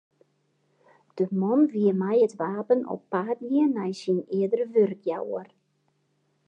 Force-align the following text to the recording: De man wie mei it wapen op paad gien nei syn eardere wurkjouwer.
De 1.15 1.25
man 1.41 1.61
wie 1.73 1.93
mei 2.01 2.17
it 2.25 2.33
wapen 2.41 2.81
op 2.93 3.01
paad 3.11 3.39
gien 3.47 3.71
nei 3.75 3.91
syn 4.01 4.21
eardere 4.37 4.65
wurkjouwer. 4.73 5.47